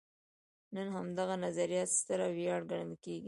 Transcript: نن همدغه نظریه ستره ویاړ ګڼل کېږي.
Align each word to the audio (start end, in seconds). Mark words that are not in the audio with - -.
نن 0.73 0.87
همدغه 0.97 1.35
نظریه 1.45 1.83
ستره 1.97 2.27
ویاړ 2.35 2.61
ګڼل 2.71 2.93
کېږي. 3.03 3.19